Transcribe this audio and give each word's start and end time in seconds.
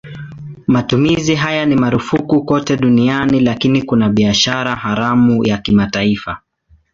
Matumizi 0.67 1.35
haya 1.35 1.65
ni 1.65 1.75
marufuku 1.75 2.43
kote 2.45 2.77
duniani 2.77 3.39
lakini 3.39 3.81
kuna 3.83 4.09
biashara 4.09 4.75
haramu 4.75 5.43
ya 5.47 5.57
kimataifa. 5.57 6.41